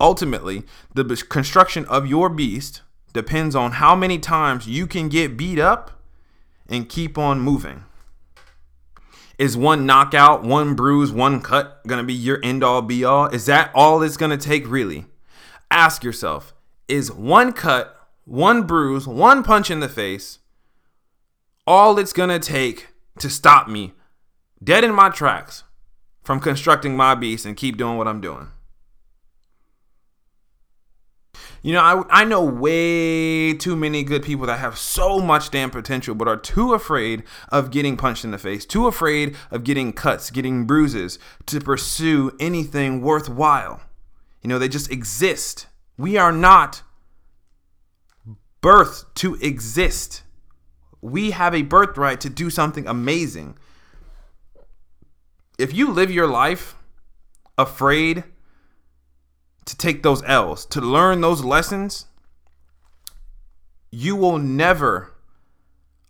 ultimately, 0.00 0.64
the 0.94 1.04
construction 1.28 1.84
of 1.86 2.06
your 2.06 2.28
beast 2.28 2.82
depends 3.12 3.54
on 3.54 3.72
how 3.72 3.94
many 3.94 4.18
times 4.18 4.66
you 4.66 4.86
can 4.86 5.08
get 5.08 5.36
beat 5.36 5.58
up 5.58 6.02
and 6.68 6.88
keep 6.88 7.18
on 7.18 7.40
moving. 7.40 7.84
Is 9.38 9.56
one 9.56 9.86
knockout, 9.86 10.42
one 10.42 10.74
bruise, 10.74 11.12
one 11.12 11.40
cut 11.40 11.86
going 11.86 12.00
to 12.00 12.06
be 12.06 12.12
your 12.12 12.40
end 12.42 12.64
all 12.64 12.82
be 12.82 13.04
all? 13.04 13.26
Is 13.26 13.46
that 13.46 13.70
all 13.74 14.02
it's 14.02 14.16
going 14.16 14.36
to 14.36 14.36
take, 14.36 14.68
really? 14.68 15.06
Ask 15.70 16.02
yourself 16.02 16.54
is 16.88 17.12
one 17.12 17.52
cut, 17.52 17.96
one 18.24 18.62
bruise, 18.62 19.06
one 19.06 19.42
punch 19.42 19.70
in 19.70 19.80
the 19.80 19.88
face 19.88 20.38
all 21.68 21.98
it's 21.98 22.14
going 22.14 22.30
to 22.30 22.38
take 22.38 22.88
to 23.18 23.28
stop 23.28 23.68
me 23.68 23.92
dead 24.64 24.82
in 24.82 24.94
my 24.94 25.10
tracks 25.10 25.64
from 26.22 26.40
constructing 26.40 26.96
my 26.96 27.14
beast 27.14 27.44
and 27.44 27.58
keep 27.58 27.76
doing 27.76 27.98
what 27.98 28.08
I'm 28.08 28.22
doing? 28.22 28.48
You 31.60 31.74
know, 31.74 31.80
I, 31.80 32.22
I 32.22 32.24
know 32.24 32.42
way 32.42 33.52
too 33.52 33.76
many 33.76 34.02
good 34.02 34.22
people 34.22 34.46
that 34.46 34.60
have 34.60 34.78
so 34.78 35.20
much 35.20 35.50
damn 35.50 35.70
potential, 35.70 36.14
but 36.14 36.26
are 36.26 36.38
too 36.38 36.72
afraid 36.72 37.22
of 37.50 37.70
getting 37.70 37.98
punched 37.98 38.24
in 38.24 38.30
the 38.30 38.38
face, 38.38 38.64
too 38.64 38.86
afraid 38.86 39.36
of 39.50 39.62
getting 39.62 39.92
cuts, 39.92 40.30
getting 40.30 40.64
bruises 40.64 41.18
to 41.46 41.60
pursue 41.60 42.34
anything 42.40 43.02
worthwhile. 43.02 43.82
You 44.42 44.48
know, 44.48 44.58
they 44.58 44.68
just 44.68 44.90
exist. 44.90 45.66
We 45.98 46.16
are 46.16 46.32
not 46.32 46.82
birthed 48.62 49.14
to 49.16 49.34
exist. 49.36 50.22
We 51.02 51.32
have 51.32 51.54
a 51.54 51.62
birthright 51.62 52.20
to 52.22 52.30
do 52.30 52.50
something 52.50 52.86
amazing. 52.86 53.58
If 55.58 55.74
you 55.74 55.90
live 55.90 56.10
your 56.10 56.28
life 56.28 56.76
afraid 57.58 58.22
to 59.64 59.76
take 59.76 60.02
those 60.02 60.22
L's, 60.22 60.64
to 60.66 60.80
learn 60.80 61.20
those 61.20 61.44
lessons, 61.44 62.06
you 63.90 64.14
will 64.14 64.38
never 64.38 65.12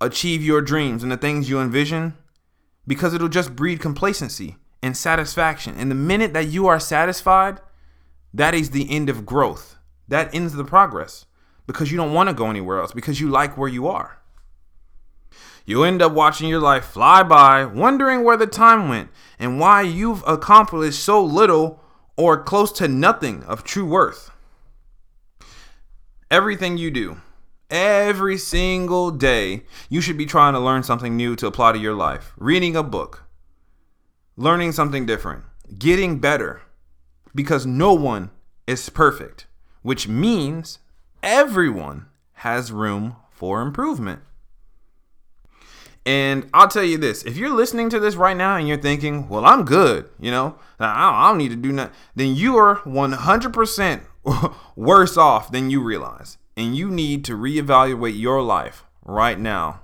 achieve 0.00 0.42
your 0.42 0.60
dreams 0.60 1.02
and 1.02 1.10
the 1.10 1.16
things 1.16 1.48
you 1.48 1.60
envision 1.60 2.14
because 2.86 3.14
it'll 3.14 3.28
just 3.28 3.56
breed 3.56 3.80
complacency 3.80 4.56
and 4.82 4.96
satisfaction. 4.96 5.74
And 5.78 5.90
the 5.90 5.94
minute 5.94 6.34
that 6.34 6.48
you 6.48 6.66
are 6.66 6.78
satisfied, 6.78 7.60
that 8.34 8.54
is 8.54 8.70
the 8.70 8.90
end 8.90 9.08
of 9.08 9.24
growth. 9.26 9.77
That 10.08 10.34
ends 10.34 10.54
the 10.54 10.64
progress 10.64 11.26
because 11.66 11.92
you 11.92 11.96
don't 11.96 12.14
want 12.14 12.28
to 12.28 12.34
go 12.34 12.50
anywhere 12.50 12.80
else 12.80 12.92
because 12.92 13.20
you 13.20 13.28
like 13.28 13.56
where 13.56 13.68
you 13.68 13.86
are. 13.86 14.18
You 15.66 15.84
end 15.84 16.00
up 16.00 16.12
watching 16.12 16.48
your 16.48 16.60
life 16.60 16.86
fly 16.86 17.22
by, 17.22 17.66
wondering 17.66 18.24
where 18.24 18.38
the 18.38 18.46
time 18.46 18.88
went 18.88 19.10
and 19.38 19.60
why 19.60 19.82
you've 19.82 20.24
accomplished 20.26 20.98
so 20.98 21.22
little 21.22 21.84
or 22.16 22.42
close 22.42 22.72
to 22.72 22.88
nothing 22.88 23.44
of 23.44 23.64
true 23.64 23.84
worth. 23.84 24.30
Everything 26.30 26.78
you 26.78 26.90
do, 26.90 27.18
every 27.70 28.38
single 28.38 29.10
day, 29.10 29.64
you 29.90 30.00
should 30.00 30.16
be 30.16 30.24
trying 30.24 30.54
to 30.54 30.58
learn 30.58 30.82
something 30.82 31.16
new 31.16 31.36
to 31.36 31.46
apply 31.46 31.72
to 31.72 31.78
your 31.78 31.94
life. 31.94 32.32
Reading 32.38 32.74
a 32.74 32.82
book, 32.82 33.24
learning 34.36 34.72
something 34.72 35.04
different, 35.04 35.44
getting 35.78 36.18
better, 36.18 36.62
because 37.34 37.66
no 37.66 37.92
one 37.92 38.30
is 38.66 38.88
perfect, 38.88 39.46
which 39.88 40.06
means 40.06 40.80
everyone 41.22 42.04
has 42.34 42.70
room 42.70 43.16
for 43.30 43.62
improvement. 43.62 44.20
And 46.04 46.46
I'll 46.52 46.68
tell 46.68 46.84
you 46.84 46.98
this: 46.98 47.22
if 47.22 47.38
you're 47.38 47.56
listening 47.56 47.88
to 47.88 47.98
this 47.98 48.14
right 48.14 48.36
now 48.36 48.56
and 48.56 48.68
you're 48.68 48.76
thinking, 48.76 49.30
"Well, 49.30 49.46
I'm 49.46 49.64
good," 49.64 50.10
you 50.20 50.30
know, 50.30 50.56
I 50.78 51.30
don't, 51.30 51.38
need 51.38 51.48
to 51.52 51.56
do 51.56 51.72
nothing, 51.72 51.94
then 52.14 52.34
you 52.34 52.58
are 52.58 52.82
100% 52.82 54.02
worse 54.76 55.16
off 55.16 55.50
than 55.50 55.70
you 55.70 55.82
realize, 55.82 56.36
and 56.54 56.76
you 56.76 56.90
need 56.90 57.24
to 57.24 57.32
reevaluate 57.32 58.20
your 58.20 58.42
life 58.42 58.84
right 59.06 59.40
now. 59.40 59.80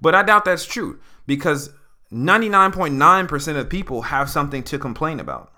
But 0.00 0.14
I 0.14 0.22
doubt 0.22 0.46
that's 0.46 0.64
true 0.64 1.00
because 1.26 1.68
99.9% 2.10 3.56
of 3.58 3.68
people 3.68 4.02
have 4.02 4.30
something 4.30 4.62
to 4.62 4.78
complain 4.78 5.20
about. 5.20 5.52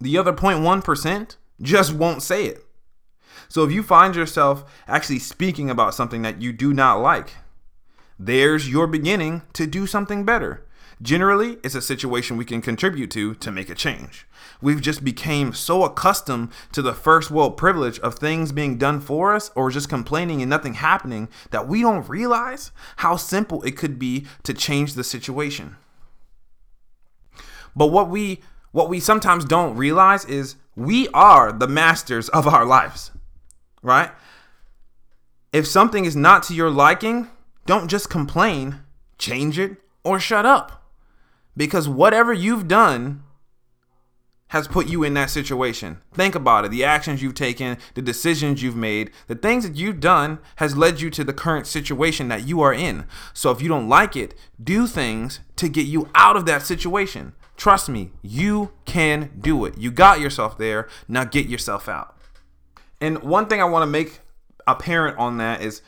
The 0.00 0.16
other 0.16 0.32
0.1% 0.32 1.34
just 1.60 1.92
won't 1.92 2.22
say 2.22 2.46
it. 2.46 2.64
So 3.48 3.64
if 3.64 3.72
you 3.72 3.82
find 3.82 4.14
yourself 4.14 4.64
actually 4.86 5.18
speaking 5.18 5.70
about 5.70 5.94
something 5.94 6.22
that 6.22 6.42
you 6.42 6.52
do 6.52 6.74
not 6.74 7.00
like, 7.00 7.32
there's 8.18 8.68
your 8.68 8.86
beginning 8.86 9.42
to 9.54 9.66
do 9.66 9.86
something 9.86 10.24
better. 10.24 10.64
Generally, 11.00 11.58
it's 11.62 11.76
a 11.76 11.80
situation 11.80 12.36
we 12.36 12.44
can 12.44 12.60
contribute 12.60 13.10
to 13.12 13.34
to 13.36 13.52
make 13.52 13.70
a 13.70 13.74
change. 13.74 14.26
We've 14.60 14.80
just 14.80 15.04
became 15.04 15.52
so 15.52 15.84
accustomed 15.84 16.50
to 16.72 16.82
the 16.82 16.92
first 16.92 17.30
world 17.30 17.56
privilege 17.56 18.00
of 18.00 18.16
things 18.16 18.50
being 18.50 18.76
done 18.78 19.00
for 19.00 19.32
us 19.32 19.52
or 19.54 19.70
just 19.70 19.88
complaining 19.88 20.42
and 20.42 20.50
nothing 20.50 20.74
happening 20.74 21.28
that 21.52 21.68
we 21.68 21.82
don't 21.82 22.08
realize 22.08 22.72
how 22.96 23.14
simple 23.14 23.62
it 23.62 23.76
could 23.76 23.98
be 23.98 24.26
to 24.42 24.52
change 24.52 24.94
the 24.94 25.04
situation. 25.04 25.76
But 27.76 27.88
what 27.88 28.10
we 28.10 28.40
what 28.72 28.88
we 28.88 29.00
sometimes 29.00 29.44
don't 29.44 29.76
realize 29.76 30.24
is 30.24 30.56
we 30.76 31.08
are 31.08 31.52
the 31.52 31.68
masters 31.68 32.28
of 32.30 32.46
our 32.46 32.64
lives. 32.64 33.10
Right? 33.82 34.10
If 35.52 35.66
something 35.66 36.04
is 36.04 36.16
not 36.16 36.42
to 36.44 36.54
your 36.54 36.70
liking, 36.70 37.28
don't 37.66 37.88
just 37.88 38.10
complain, 38.10 38.80
change 39.18 39.58
it, 39.58 39.76
or 40.04 40.20
shut 40.20 40.46
up. 40.46 40.90
Because 41.56 41.88
whatever 41.88 42.32
you've 42.32 42.68
done 42.68 43.22
has 44.48 44.68
put 44.68 44.88
you 44.88 45.04
in 45.04 45.14
that 45.14 45.30
situation. 45.30 45.98
Think 46.12 46.34
about 46.34 46.64
it. 46.64 46.70
The 46.70 46.84
actions 46.84 47.22
you've 47.22 47.34
taken, 47.34 47.76
the 47.94 48.02
decisions 48.02 48.62
you've 48.62 48.76
made, 48.76 49.10
the 49.26 49.34
things 49.34 49.64
that 49.64 49.76
you've 49.76 50.00
done 50.00 50.38
has 50.56 50.76
led 50.76 51.00
you 51.00 51.10
to 51.10 51.24
the 51.24 51.34
current 51.34 51.66
situation 51.66 52.28
that 52.28 52.46
you 52.48 52.60
are 52.62 52.72
in. 52.72 53.06
So 53.34 53.50
if 53.50 53.60
you 53.60 53.68
don't 53.68 53.88
like 53.88 54.16
it, 54.16 54.34
do 54.62 54.86
things 54.86 55.40
to 55.56 55.68
get 55.68 55.86
you 55.86 56.08
out 56.14 56.36
of 56.36 56.46
that 56.46 56.62
situation. 56.62 57.34
Trust 57.58 57.88
me, 57.88 58.12
you 58.22 58.70
can 58.84 59.32
do 59.38 59.64
it. 59.64 59.76
You 59.76 59.90
got 59.90 60.20
yourself 60.20 60.56
there. 60.56 60.88
Now 61.08 61.24
get 61.24 61.46
yourself 61.46 61.88
out. 61.88 62.16
And 63.00 63.20
one 63.22 63.46
thing 63.46 63.60
I 63.60 63.64
want 63.64 63.82
to 63.82 63.86
make 63.86 64.20
apparent 64.66 65.18
on 65.18 65.38
that 65.38 65.60
is 65.60 65.82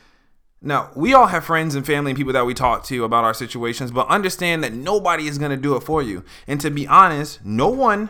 now, 0.61 0.91
we 0.95 1.13
all 1.13 1.27
have 1.27 1.45
friends 1.45 1.73
and 1.73 1.85
family 1.85 2.11
and 2.11 2.17
people 2.17 2.33
that 2.33 2.45
we 2.45 2.53
talk 2.53 2.83
to 2.85 3.03
about 3.03 3.23
our 3.23 3.33
situations, 3.33 3.89
but 3.89 4.07
understand 4.09 4.63
that 4.63 4.73
nobody 4.73 5.27
is 5.27 5.39
going 5.39 5.49
to 5.49 5.57
do 5.57 5.75
it 5.75 5.81
for 5.81 6.03
you. 6.03 6.23
And 6.45 6.59
to 6.61 6.69
be 6.69 6.85
honest, 6.85 7.43
no 7.43 7.69
one 7.69 8.09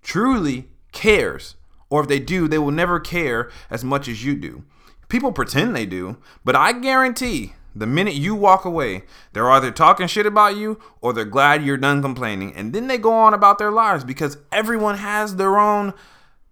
truly 0.00 0.70
cares. 0.90 1.54
Or 1.90 2.00
if 2.00 2.08
they 2.08 2.18
do, 2.18 2.48
they 2.48 2.58
will 2.58 2.72
never 2.72 2.98
care 2.98 3.50
as 3.70 3.84
much 3.84 4.08
as 4.08 4.24
you 4.24 4.34
do. 4.34 4.64
People 5.08 5.32
pretend 5.32 5.76
they 5.76 5.86
do, 5.86 6.16
but 6.44 6.56
I 6.56 6.72
guarantee 6.72 7.52
the 7.74 7.86
minute 7.86 8.14
you 8.14 8.34
walk 8.34 8.64
away, 8.64 9.04
they're 9.32 9.50
either 9.50 9.70
talking 9.70 10.06
shit 10.06 10.26
about 10.26 10.56
you 10.56 10.80
or 11.00 11.12
they're 11.12 11.24
glad 11.24 11.64
you're 11.64 11.76
done 11.76 12.02
complaining. 12.02 12.54
And 12.54 12.72
then 12.72 12.86
they 12.86 12.98
go 12.98 13.12
on 13.12 13.34
about 13.34 13.58
their 13.58 13.70
lives 13.70 14.04
because 14.04 14.38
everyone 14.50 14.98
has 14.98 15.36
their 15.36 15.58
own 15.58 15.94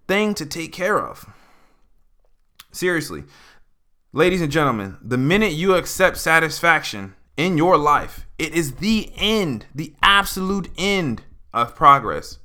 thing 0.08 0.34
to 0.34 0.46
take 0.46 0.72
care 0.72 0.98
of. 0.98 1.26
Seriously, 2.72 3.24
Ladies 4.12 4.42
and 4.42 4.50
gentlemen, 4.50 4.96
the 5.00 5.16
minute 5.16 5.52
you 5.52 5.76
accept 5.76 6.16
satisfaction 6.16 7.14
in 7.36 7.56
your 7.56 7.78
life, 7.78 8.26
it 8.40 8.52
is 8.52 8.76
the 8.76 9.12
end, 9.16 9.66
the 9.72 9.94
absolute 10.02 10.68
end 10.76 11.22
of 11.54 11.76
progress. 11.76 12.40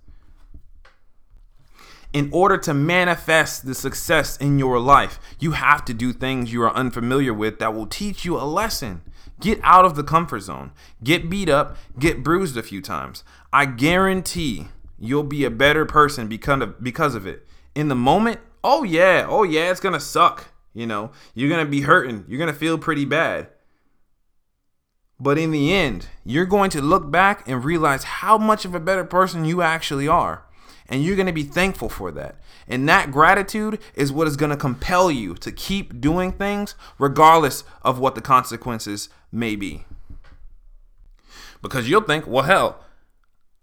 In 2.15 2.29
order 2.31 2.57
to 2.59 2.73
manifest 2.73 3.65
the 3.65 3.75
success 3.75 4.37
in 4.37 4.57
your 4.57 4.79
life, 4.79 5.19
you 5.37 5.51
have 5.51 5.83
to 5.83 5.93
do 5.93 6.13
things 6.13 6.53
you 6.53 6.63
are 6.63 6.73
unfamiliar 6.73 7.33
with 7.33 7.59
that 7.59 7.73
will 7.73 7.87
teach 7.87 8.23
you 8.23 8.37
a 8.37 8.47
lesson. 8.47 9.01
Get 9.41 9.59
out 9.63 9.83
of 9.83 9.97
the 9.97 10.03
comfort 10.03 10.39
zone. 10.39 10.71
Get 11.03 11.29
beat 11.29 11.49
up, 11.49 11.75
get 11.99 12.23
bruised 12.23 12.55
a 12.55 12.63
few 12.63 12.81
times. 12.81 13.25
I 13.51 13.65
guarantee 13.65 14.69
you'll 14.97 15.23
be 15.23 15.43
a 15.43 15.49
better 15.49 15.85
person 15.85 16.29
because 16.29 16.61
of, 16.61 16.81
because 16.81 17.15
of 17.15 17.27
it. 17.27 17.45
In 17.75 17.89
the 17.89 17.95
moment, 17.95 18.39
oh 18.63 18.83
yeah, 18.83 19.25
oh 19.27 19.43
yeah, 19.43 19.69
it's 19.69 19.81
to 19.81 19.99
suck 19.99 20.45
You 20.73 20.87
know, 20.87 21.11
you're 21.33 21.49
to 21.65 21.69
be 21.69 21.81
hurting. 21.81 22.23
You're 22.29 22.39
to 22.53 22.57
feel 22.57 22.77
pretty 22.77 23.03
bad. 23.03 23.49
But 25.19 25.37
in 25.37 25.51
the 25.51 25.73
end, 25.73 26.07
you're 26.23 26.45
going 26.45 26.69
to 26.69 26.81
look 26.81 27.11
back 27.11 27.45
and 27.45 27.65
realize 27.65 28.05
how 28.05 28.37
much 28.37 28.63
of 28.63 28.73
a 28.73 28.79
better 28.79 29.03
person 29.03 29.43
you 29.43 29.61
actually 29.61 30.07
are. 30.07 30.45
And 30.87 31.03
you're 31.03 31.15
going 31.15 31.25
to 31.25 31.33
be 31.33 31.43
thankful 31.43 31.89
for 31.89 32.11
that. 32.11 32.35
And 32.67 32.87
that 32.87 33.11
gratitude 33.11 33.79
is 33.95 34.11
what 34.11 34.27
is 34.27 34.37
going 34.37 34.51
to 34.51 34.57
compel 34.57 35.09
you 35.09 35.33
to 35.35 35.51
keep 35.51 35.99
doing 35.99 36.31
things 36.31 36.75
regardless 36.99 37.63
of 37.81 37.99
what 37.99 38.15
the 38.15 38.21
consequences 38.21 39.09
may 39.31 39.55
be. 39.55 39.85
Because 41.61 41.89
you'll 41.89 42.01
think, 42.01 42.27
well, 42.27 42.43
hell, 42.43 42.83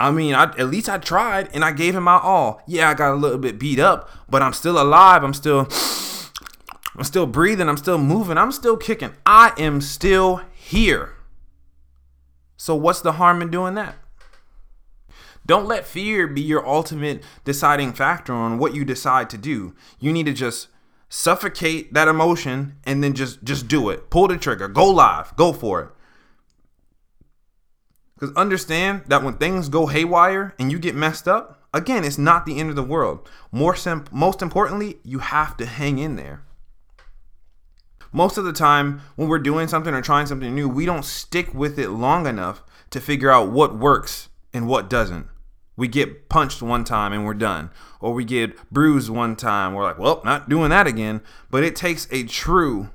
I 0.01 0.11
mean, 0.11 0.35
I, 0.35 0.45
at 0.45 0.69
least 0.69 0.89
I 0.89 0.99
tried 0.99 1.49
and 1.55 1.65
I 1.65 1.71
gave 1.71 1.95
him 1.95 2.05
my 2.05 2.19
all. 2.19 2.61
Yeah, 2.67 2.91
I 2.91 2.95
got 2.95 3.13
a 3.13 3.17
little 3.17 3.39
bit 3.39 3.59
beat 3.59 3.79
up, 3.79 4.11
but 4.29 4.43
I'm 4.43 4.53
still 4.53 4.81
alive. 4.81 5.23
I'm 5.23 5.35
still 5.35 5.69
I'm 6.97 7.05
still 7.05 7.27
breathing, 7.27 7.69
I'm 7.69 7.77
still 7.79 7.99
moving, 7.99 8.37
I'm 8.37 8.53
still 8.53 8.77
kicking. 8.77 9.15
I 9.25 9.53
am 9.57 9.81
still 9.81 10.43
here. 10.53 11.15
So 12.57 12.75
what's 12.75 13.01
the 13.01 13.13
harm 13.13 13.41
in 13.41 13.51
doing 13.51 13.75
that? 13.75 13.97
Don't 15.45 15.67
let 15.67 15.87
fear 15.87 16.27
be 16.27 16.41
your 16.41 16.67
ultimate 16.67 17.23
deciding 17.45 17.93
factor 17.93 18.33
on 18.33 18.59
what 18.59 18.75
you 18.75 18.85
decide 18.85 19.29
to 19.31 19.39
do. 19.39 19.75
You 19.99 20.13
need 20.13 20.27
to 20.27 20.33
just 20.33 20.69
suffocate 21.09 21.93
that 21.95 22.09
emotion 22.09 22.77
and 22.85 23.03
then 23.03 23.15
just 23.15 23.43
just 23.45 23.69
do 23.69 23.91
it. 23.91 24.09
Pull 24.11 24.29
the 24.29 24.37
trigger. 24.37 24.69
Go 24.69 24.89
live. 24.89 25.37
Go 25.37 25.53
for 25.53 25.83
it. 25.83 25.89
Cuz 28.19 28.33
understand 28.37 29.03
that 29.09 29.23
when 29.23 29.35
things 29.35 29.69
go 29.69 29.87
haywire 29.87 30.55
and 30.59 30.71
you 30.71 30.79
get 30.79 30.95
messed 30.95 31.27
up, 31.27 31.67
again, 31.75 32.05
it's 32.05 32.19
not 32.19 32.47
the 32.47 32.61
end 32.61 32.71
of 32.71 32.77
the 32.77 32.83
world. 32.83 33.29
More 33.51 33.75
sim- 33.75 34.05
most 34.13 34.43
importantly, 34.43 34.99
you 35.03 35.19
have 35.19 35.57
to 35.57 35.67
hang 35.67 35.99
in 35.99 36.17
there 36.17 36.45
most 38.13 38.37
of 38.37 38.45
the 38.45 38.53
time 38.53 39.01
when 39.17 39.29
we're 39.29 39.39
doing 39.39 39.67
something 39.67 39.95
or 39.95 40.03
trying 40.03 40.27
something 40.27 40.55
new, 40.55 40.69
we 40.69 40.87
don't 40.87 41.05
stick 41.05 41.53
with 41.55 41.79
it 41.79 41.89
long 41.89 42.27
enough 42.27 42.63
to 42.91 43.01
figure 43.01 43.31
out 43.31 43.51
what 43.51 43.79
works 43.79 44.29
and 44.53 44.69
what 44.69 44.91
doesn't. 44.91 45.27
We 45.77 45.89
get 45.89 46.29
punched 46.29 46.63
one 46.63 46.85
time 46.85 47.13
and 47.13 47.25
we're 47.25 47.35
done. 47.35 47.71
Or 48.01 48.13
we 48.13 48.25
get 48.25 48.71
bruised 48.71 49.09
one 49.11 49.37
time. 49.37 49.75
We're 49.75 49.85
like, 49.85 49.99
well, 49.99 50.21
not 50.25 50.49
doing 50.49 50.71
that 50.71 50.87
again. 50.87 51.23
But 51.51 51.65
it 51.65 51.75
takes 51.75 52.07
a 52.11 52.25
true, 52.25 52.91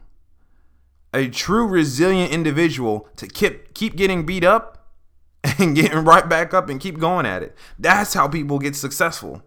a 1.13 1.27
true 1.27 1.67
resilient 1.67 2.31
individual 2.31 3.07
to 3.15 3.27
keep 3.27 3.73
keep 3.73 3.95
getting 3.95 4.25
beat 4.25 4.43
up 4.43 4.87
and 5.59 5.75
getting 5.75 6.05
right 6.05 6.27
back 6.27 6.53
up 6.53 6.69
and 6.69 6.79
keep 6.79 6.99
going 6.99 7.25
at 7.25 7.43
it. 7.43 7.55
That's 7.79 8.13
how 8.13 8.27
people 8.27 8.59
get 8.59 8.75
successful. 8.75 9.43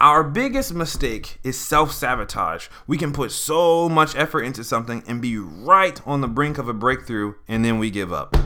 Our 0.00 0.24
biggest 0.24 0.74
mistake 0.74 1.38
is 1.44 1.56
self 1.56 1.92
sabotage. 1.92 2.66
We 2.88 2.98
can 2.98 3.12
put 3.12 3.30
so 3.30 3.88
much 3.88 4.16
effort 4.16 4.42
into 4.42 4.64
something 4.64 5.04
and 5.06 5.22
be 5.22 5.38
right 5.38 6.00
on 6.04 6.20
the 6.20 6.26
brink 6.26 6.58
of 6.58 6.68
a 6.68 6.74
breakthrough, 6.74 7.34
and 7.46 7.64
then 7.64 7.78
we 7.78 7.88
give 7.88 8.12
up. 8.12 8.36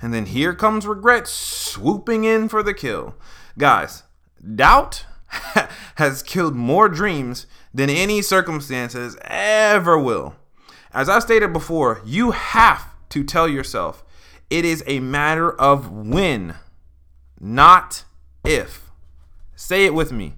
And 0.00 0.12
then 0.12 0.26
here 0.26 0.54
comes 0.54 0.86
regret 0.86 1.26
swooping 1.26 2.24
in 2.24 2.48
for 2.48 2.62
the 2.62 2.74
kill. 2.74 3.14
Guys, 3.58 4.02
doubt 4.54 5.06
has 5.96 6.22
killed 6.22 6.54
more 6.54 6.88
dreams 6.88 7.46
than 7.72 7.90
any 7.90 8.22
circumstances 8.22 9.16
ever 9.22 9.98
will. 9.98 10.36
As 10.92 11.08
I 11.08 11.18
stated 11.18 11.52
before, 11.52 12.00
you 12.04 12.30
have 12.30 12.84
to 13.10 13.24
tell 13.24 13.48
yourself 13.48 14.04
it 14.48 14.64
is 14.64 14.82
a 14.86 15.00
matter 15.00 15.50
of 15.50 15.90
when, 15.90 16.54
not 17.40 18.04
if. 18.44 18.90
Say 19.54 19.84
it 19.84 19.94
with 19.94 20.12
me. 20.12 20.34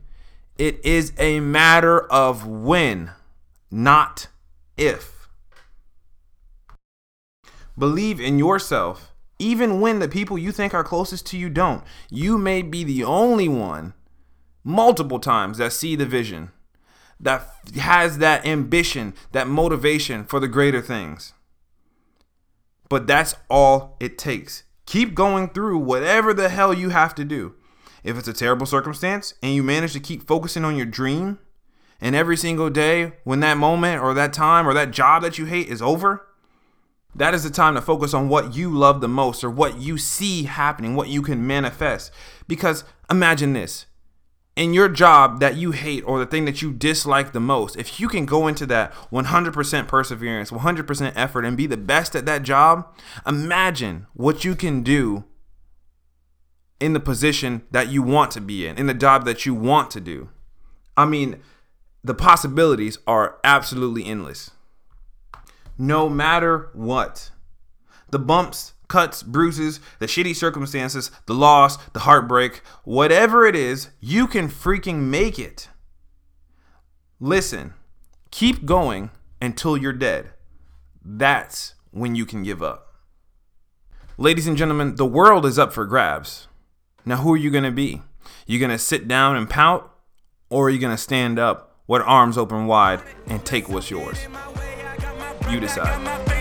It 0.56 0.84
is 0.84 1.12
a 1.18 1.40
matter 1.40 2.00
of 2.00 2.46
when, 2.46 3.12
not 3.70 4.28
if. 4.76 5.28
Believe 7.76 8.18
in 8.18 8.38
yourself, 8.38 9.12
even 9.38 9.80
when 9.80 9.98
the 9.98 10.08
people 10.08 10.36
you 10.36 10.52
think 10.52 10.74
are 10.74 10.84
closest 10.84 11.26
to 11.26 11.38
you 11.38 11.48
don't. 11.48 11.84
You 12.10 12.38
may 12.38 12.62
be 12.62 12.84
the 12.84 13.04
only 13.04 13.48
one, 13.48 13.94
multiple 14.64 15.20
times, 15.20 15.58
that 15.58 15.72
see 15.72 15.96
the 15.96 16.06
vision, 16.06 16.50
that 17.20 17.48
has 17.76 18.18
that 18.18 18.46
ambition, 18.46 19.14
that 19.32 19.46
motivation 19.46 20.24
for 20.24 20.40
the 20.40 20.48
greater 20.48 20.80
things. 20.80 21.34
But 22.88 23.06
that's 23.06 23.34
all 23.50 23.96
it 24.00 24.18
takes. 24.18 24.64
Keep 24.86 25.14
going 25.14 25.50
through 25.50 25.78
whatever 25.78 26.32
the 26.32 26.48
hell 26.48 26.72
you 26.72 26.88
have 26.88 27.14
to 27.16 27.24
do. 27.24 27.54
If 28.02 28.16
it's 28.16 28.28
a 28.28 28.32
terrible 28.32 28.64
circumstance 28.64 29.34
and 29.42 29.54
you 29.54 29.62
manage 29.62 29.92
to 29.92 30.00
keep 30.00 30.26
focusing 30.26 30.64
on 30.64 30.76
your 30.76 30.86
dream, 30.86 31.38
and 32.00 32.14
every 32.14 32.36
single 32.36 32.70
day 32.70 33.12
when 33.24 33.40
that 33.40 33.58
moment 33.58 34.00
or 34.02 34.14
that 34.14 34.32
time 34.32 34.66
or 34.66 34.72
that 34.74 34.92
job 34.92 35.22
that 35.22 35.36
you 35.36 35.46
hate 35.46 35.68
is 35.68 35.82
over, 35.82 36.27
that 37.14 37.34
is 37.34 37.42
the 37.42 37.50
time 37.50 37.74
to 37.74 37.80
focus 37.80 38.14
on 38.14 38.28
what 38.28 38.54
you 38.54 38.70
love 38.70 39.00
the 39.00 39.08
most 39.08 39.42
or 39.42 39.50
what 39.50 39.80
you 39.80 39.98
see 39.98 40.44
happening, 40.44 40.94
what 40.94 41.08
you 41.08 41.22
can 41.22 41.46
manifest. 41.46 42.12
Because 42.46 42.84
imagine 43.10 43.52
this 43.52 43.86
in 44.58 44.74
your 44.74 44.88
job 44.88 45.38
that 45.38 45.54
you 45.54 45.70
hate 45.70 46.02
or 46.04 46.18
the 46.18 46.26
thing 46.26 46.44
that 46.44 46.60
you 46.60 46.72
dislike 46.72 47.32
the 47.32 47.38
most, 47.38 47.76
if 47.76 48.00
you 48.00 48.08
can 48.08 48.26
go 48.26 48.48
into 48.48 48.66
that 48.66 48.92
100% 49.12 49.86
perseverance, 49.86 50.50
100% 50.50 51.12
effort, 51.14 51.44
and 51.44 51.56
be 51.56 51.66
the 51.68 51.76
best 51.76 52.16
at 52.16 52.26
that 52.26 52.42
job, 52.42 52.92
imagine 53.24 54.08
what 54.14 54.44
you 54.44 54.56
can 54.56 54.82
do 54.82 55.22
in 56.80 56.92
the 56.92 56.98
position 56.98 57.62
that 57.70 57.88
you 57.88 58.02
want 58.02 58.32
to 58.32 58.40
be 58.40 58.66
in, 58.66 58.76
in 58.76 58.86
the 58.86 58.94
job 58.94 59.24
that 59.26 59.46
you 59.46 59.54
want 59.54 59.92
to 59.92 60.00
do. 60.00 60.28
I 60.96 61.04
mean, 61.04 61.40
the 62.02 62.14
possibilities 62.14 62.98
are 63.06 63.38
absolutely 63.44 64.04
endless. 64.06 64.50
No 65.78 66.08
matter 66.08 66.70
what, 66.72 67.30
the 68.10 68.18
bumps, 68.18 68.72
cuts, 68.88 69.22
bruises, 69.22 69.78
the 70.00 70.06
shitty 70.06 70.34
circumstances, 70.34 71.12
the 71.26 71.34
loss, 71.34 71.76
the 71.92 72.00
heartbreak, 72.00 72.62
whatever 72.82 73.46
it 73.46 73.54
is, 73.54 73.90
you 74.00 74.26
can 74.26 74.48
freaking 74.48 75.02
make 75.02 75.38
it. 75.38 75.68
Listen, 77.20 77.74
keep 78.30 78.64
going 78.64 79.10
until 79.40 79.76
you're 79.76 79.92
dead. 79.92 80.30
That's 81.04 81.74
when 81.90 82.14
you 82.14 82.26
can 82.26 82.42
give 82.42 82.62
up. 82.62 82.94
Ladies 84.16 84.48
and 84.48 84.56
gentlemen, 84.56 84.96
the 84.96 85.06
world 85.06 85.46
is 85.46 85.58
up 85.58 85.72
for 85.72 85.84
grabs. 85.84 86.48
Now, 87.04 87.18
who 87.18 87.32
are 87.32 87.36
you 87.36 87.50
going 87.50 87.64
to 87.64 87.70
be? 87.70 88.02
You 88.46 88.58
going 88.58 88.72
to 88.72 88.78
sit 88.78 89.06
down 89.06 89.36
and 89.36 89.48
pout, 89.48 89.94
or 90.50 90.66
are 90.66 90.70
you 90.70 90.78
going 90.78 90.94
to 90.94 91.00
stand 91.00 91.38
up 91.38 91.76
with 91.86 92.02
arms 92.02 92.36
open 92.36 92.66
wide 92.66 93.00
and 93.26 93.44
take 93.44 93.68
what's 93.68 93.90
yours? 93.90 94.18
You 95.50 95.60
decide. 95.60 96.37